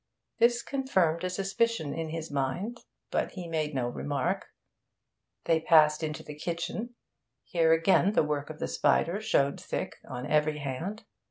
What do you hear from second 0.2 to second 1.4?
This confirmed a